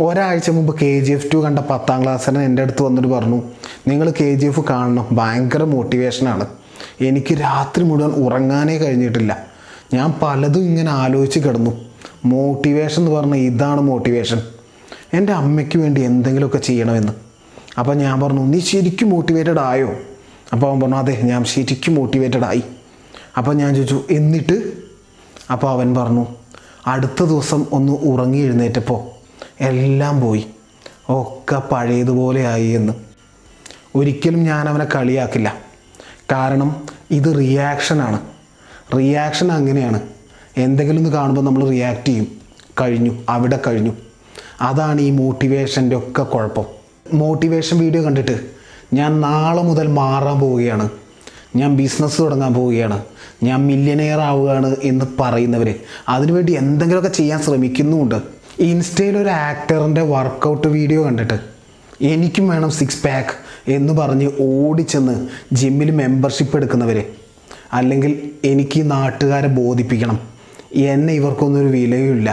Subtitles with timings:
[0.00, 3.42] ഒരാഴ്ച മുമ്പ് K G F to കണ്ട പത്താം ക്ലാസ്സിന് എന്റെ അടുത്ത് വന്നിട്ട് പറഞ്ഞു
[3.88, 6.46] നിങ്ങൾ കെ ജി എഫ് കാണണം ഭയങ്കര മോട്ടിവേഷനാണ്
[7.00, 9.46] എനിക്ക് രാത്രി മുഴുവൻ ഉറങ്ങാനേ കഴിഞ്ഞിട്ടില്ല.
[9.94, 11.70] ഞാൻ പലതും ഇങ്ങനെ ആലോചിച്ച് കിടന്നു.
[12.24, 14.42] മോട്ടിവേഷൻ എന്ന് പറഞ്ഞാൽ ഇതാണ് മോട്ടിവേഷൻ
[15.14, 17.12] എന്റെ അമ്മയ്ക്ക് വേണ്ടി എന്തെങ്കിലുമൊക്കെ ചെയ്യണമെന്ന്.
[17.78, 19.94] അപ്പോൾ ഞാൻ പറഞ്ഞു നീ ശരിക്കും മോട്ടിവേറ്റഡ് ആയോ?
[20.52, 22.62] അപ്പോൾ അവൻ പറഞ്ഞു അതെ ഞാൻ ശരിക്കും മോട്ടിവേറ്റഡ് ആയി.
[23.38, 24.72] അപ്പോൾ ഞാൻ ചോദിച്ചു എന്നിട്ട്?
[25.52, 26.26] അപ്പോൾ അവൻ പറഞ്ഞു
[26.86, 29.21] അടുത്ത ദിവസം ഒന്ന് ഉറങ്ങി എഴുന്നേറ്റപ്പോൾ
[29.60, 30.46] എല്ലാം പോയി.
[31.08, 32.92] ഒക്കെ പഴയതുപോലെ ആയി എന്ന്.
[33.94, 35.54] ഒരിക്കലും ഞാൻ അവനെ കളിയാക്കില്ല.
[36.32, 38.20] കാരണം ഇത് റിയാക്ഷനാണ്
[38.96, 40.00] റിയാക്ഷൻ അങ്ങനെയാണ്.
[40.56, 42.26] എന്തെങ്കിലും ഒന്ന് കാണുമ്പോൾ നമ്മൾ റിയാക്ട് ചെയ്യും.
[42.80, 43.24] കഴിഞ്ഞു.
[43.28, 43.92] അവിടെ കഴിഞ്ഞു.
[44.60, 46.64] അതാണ് ഈ മോട്ടിവേഷന്റെ ഒക്കെ കുഴപ്പം.
[47.14, 48.50] മോട്ടിവേഷൻ വീഡിയോ കണ്ടിട്ട്
[48.92, 50.88] ഞാൻ നാളെ മുതൽ മാറാൻ പോവുകയാണ്.
[51.56, 53.04] ഞാൻ ബിസിനസ് തുടങ്ങാൻ പോവുകയാണ്.
[53.42, 55.74] ഞാൻ മില്യനെയർ ആവുകയാണ് എന്ന് പറയുന്നവർ
[56.08, 58.41] അതിനുവേണ്ടി എന്തെങ്കിലുമൊക്കെ ചെയ്യാൻ ശ്രമിക്കുന്നുമുണ്ട്.
[58.62, 61.36] ഇൻസ്റ്റയിൽ ഒരു ആക്ടറിന്റെ വർക്കൗട്ട് വീഡിയോ കണ്ടിട്ട്
[62.02, 63.34] എനിക്കും വേണം സിക്സ് പാക്ക്
[63.70, 65.14] എന്ന് പറഞ്ഞ് ഓടിച്ചെന്ന്
[65.54, 66.98] ജിമ്മിൽ മെമ്പർഷിപ്പ് എടുക്കുന്നവർ
[67.72, 70.18] അല്ലെങ്കിൽ എനിക്ക് നാട്ടുകാരെ ബോധിപ്പിക്കണം.
[70.74, 72.30] എന്നെ ഇവർക്കൊന്നും ഒരു വിലയുമില്ല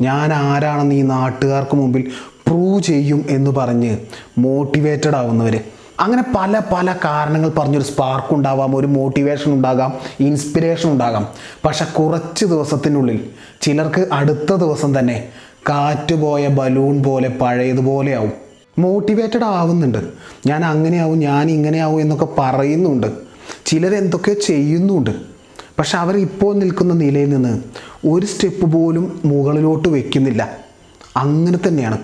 [0.00, 2.10] ഞാൻ ആരാണെന്ന് ഈ നാട്ടുകാർക്ക് മുമ്പിൽ
[2.46, 3.98] പ്രൂവ് ചെയ്യും എന്ന് പറഞ്ഞ്
[4.38, 5.56] മോട്ടിവേറ്റഡ് ആവുന്നവർ
[6.00, 11.28] അങ്ങനെ പല പല കാരണങ്ങൾ പറഞ്ഞൊരു സ്പാർക്ക് ഉണ്ടാവാം ഒരു മോട്ടിവേഷൻ ഉണ്ടാകാം ഇൻസ്പിറേഷൻ ഉണ്ടാകാം.
[11.64, 13.18] പക്ഷെ കുറച്ച് ദിവസത്തിനുള്ളിൽ
[13.60, 15.28] ചിലർക്ക് അടുത്ത ദിവസം തന്നെ
[15.68, 18.32] കാറ്റ് പോയ ബലൂൺ പോലെ പഴയതുപോലെ ആവും
[18.78, 19.98] മോട്ടിവേറ്റഡ് ആവുന്നുണ്ട്.
[20.46, 23.06] ഞാൻ അങ്ങനെയാവും ഞാൻ ഇങ്ങനെയാവും എന്നൊക്കെ പറയുന്നുണ്ട്.
[23.66, 25.10] ചിലരെന്തൊക്കെ ചെയ്യുന്നുണ്ട്.
[25.78, 27.62] പക്ഷെ അവർ ഇപ്പോൾ നിൽക്കുന്ന നിലയിൽ നിന്ന്
[28.08, 30.58] ഒരു സ്റ്റെപ്പ് പോലും മുകളിലോട്ട് വെക്കുന്നില്ല.
[31.16, 31.98] അങ്ങനെ തന്നെയാണ്.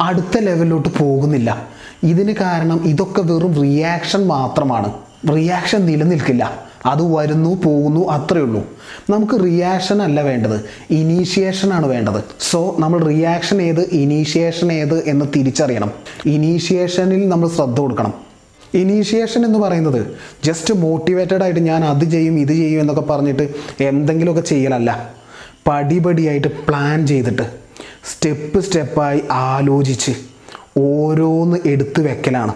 [0.00, 1.68] അടുത്ത ലെവലിലോട്ട് പോകുന്നില്ല.
[2.02, 4.92] ഇതിന് കാരണം ഇതൊക്കെ വെറും റിയാക്ഷൻ മാത്രമാണ്.
[5.36, 6.69] റിയാക്ഷൻ നിലനിൽക്കില്ല.
[6.86, 8.66] അത് വരുന്നു പോകുന്നു അത്രയേ ഉള്ളൂ.
[9.10, 10.64] നമുക്ക് റിയാക്ഷൻ അല്ല വേണ്ടത്.
[10.90, 12.24] ഇനീഷ്യേഷനാണ് വേണ്ടത്.
[12.40, 15.90] സോ നമ്മൾ റിയാക്ഷൻ ഏത് ഇനീഷ്യേഷൻ ഏത് എന്ന് തിരിച്ചറിയണം.
[16.26, 18.14] ഇനീഷ്യേഷനിൽ നമ്മൾ ശ്രദ്ധ കൊടുക്കണം.
[18.74, 20.06] ഇനീഷ്യേഷൻ എന്ന് പറയുന്നത്
[20.44, 25.14] ജസ്റ്റ് മോട്ടിവേറ്റഡ് ആയിട്ട് ഞാൻ അത് ചെയ്യും ഇത് ചെയ്യും എന്നൊക്കെ പറഞ്ഞിട്ട് എന്തെങ്കിലുമൊക്കെ ചെയ്യലല്ല.
[25.68, 27.42] പടിപടിയായിട്ട് പ്ലാൻ ചെയ്തിട്ട്
[28.12, 30.12] സ്റ്റെപ്പ് സ്റ്റെപ്പായി ആലോചിച്ച്
[30.78, 32.54] ഓരോന്ന് എടുത്തു വെക്കലാണ്.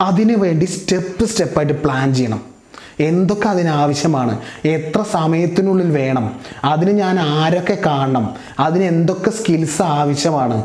[0.00, 2.55] അതിനു വേണ്ടി സ്റ്റെപ്പ് സ്റ്റെപ്പായിട്ട് പ്ലാൻ ചെയ്യണം.
[3.00, 4.40] എന്തൊക്കെ അതിനാവശ്യമാണ്?
[4.64, 6.36] എത്ര സമയത്തിനുള്ളിൽ വേണം?
[6.64, 8.34] അതിന് ഞാൻ ആരൊക്കെ കാണണം?
[8.58, 10.64] അതിന് എന്തൊക്കെ സ്കിൽസ് ആവശ്യമാണ്?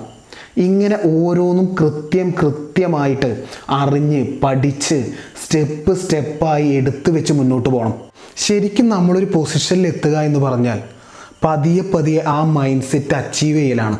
[0.57, 5.11] ഇങ്ങനെ ഓരോന്നും കൃത്യം കൃത്യമായിട്ട് അറിഞ്ഞ് പഠിച്ച്
[5.43, 7.93] സ്റ്റെപ്പ് സ്റ്റെപ്പായി എടുത്തു വെച്ച് മുന്നോട്ട് പോകണം.
[8.37, 10.81] ശരിക്കും നമ്മളൊരു പൊസിഷനിൽ എത്തുക എന്ന് പറഞ്ഞാൽ
[11.43, 13.99] പതിയെ പതിയെ ആ മൈൻഡ് സെറ്റ് അച്ചീവ് ചെയ്യലാണ്.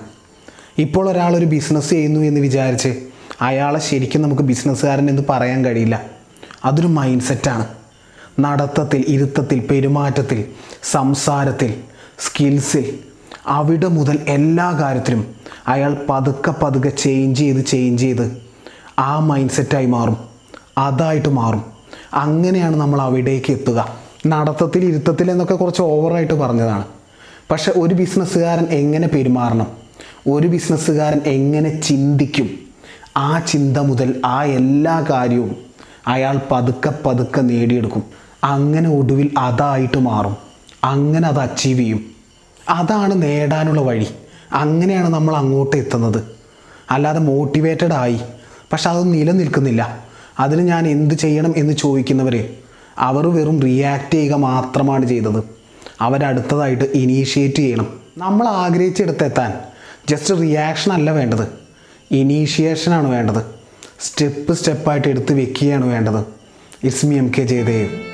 [0.78, 3.00] ഇപ്പോൾ ഒരാളൊരു ഒരു ബിസിനസ് ചെയ്യുന്നു എന്ന് വിചാരിച്ച്
[3.42, 6.02] അയാളെ ശരിക്കും നമുക്ക് ബിസിനസ്സുകാരൻ എന്ന് പറയാൻ കഴിയില്ല.
[6.66, 7.68] അതൊരു മൈൻഡ് സെറ്റാണ്
[8.40, 10.46] നടത്തത്തിൽ ഇരുത്തത്തിൽ പെരുമാറ്റത്തിൽ
[10.84, 11.74] സംസാരത്തിൽ
[12.20, 13.00] സ്കിൽസിൽ
[13.48, 15.36] അവിടെ മുതൽ എല്ലാ കാര്യത്തിലും
[15.68, 18.38] അയാൾ പതുക്കെ പതുക്കെ ചേഞ്ച് ചെയ്ത് ചേഞ്ച് ചെയ്ത്
[19.00, 20.18] ആ മൈൻഡ് സെറ്റായി മാറും.
[20.78, 21.66] അതായിട്ട് മാറും.
[22.14, 23.98] അങ്ങനെയാണ് നമ്മൾ അവിടേക്ക് എത്തുക.
[24.28, 26.84] നടത്തത്തിൽ ഇരുത്തത്തിൽ എന്നൊക്കെ കുറച്ച് ഓവറായിട്ട് പറഞ്ഞതാണ്.
[27.52, 29.68] പക്ഷെ ഒരു ബിസിനസ്സുകാരൻ എങ്ങനെ പെരുമാറണം?
[30.32, 32.50] ഒരു ബിസിനസ്സുകാരൻ എങ്ങനെ ചിന്തിക്കും?
[33.18, 35.56] ആ ചിന്ത മുതൽ ആ എല്ലാ കാര്യവും
[36.08, 38.21] അയാൾ പതുക്കെ പതുക്കെ നേടിയെടുക്കും.
[38.44, 40.38] അങ്ങനെ ഒടുവിൽ അതായിട്ട് മാറും.
[40.84, 42.06] അങ്ങനെ അത് അച്ചീവ് ചെയ്യും.
[42.70, 44.08] അതാണ് നേടാനുള്ള വഴി.
[44.52, 46.24] അങ്ങനെയാണ് നമ്മൾ അങ്ങോട്ട് എത്തുന്നത്.
[46.92, 48.20] അല്ലാതെ മോട്ടിവേറ്റഡ് ആയി.
[48.74, 50.00] പക്ഷെ അത് നിലനിൽക്കുന്നില്ല.
[50.40, 52.50] അതിന് ഞാൻ എന്ത് ചെയ്യണം എന്ന് ചോദിക്കുന്നവർ
[52.98, 55.44] അവർ വെറും റിയാക്റ്റ് ചെയ്യുക മാത്രമാണ് ചെയ്തത്.
[56.02, 57.88] അവരടുത്തതായിട്ട് ഇനീഷ്യേറ്റ് ചെയ്യണം.
[58.18, 59.54] നമ്മൾ ആഗ്രഹിച്ചെടുത്തെത്താൻ
[60.10, 61.48] ജസ്റ്റ് റിയാക്ഷൻ അല്ല വേണ്ടത്.
[62.12, 63.44] ഇനീഷ്യേഷനാണ് വേണ്ടത്.
[64.00, 66.26] സ്റ്റെപ്പ് സ്റ്റെപ്പായിട്ട് എടുത്ത് വെക്കുകയാണ് വേണ്ടത്.
[66.84, 68.11] ഇസ്മി എം കെ ജയദേവ്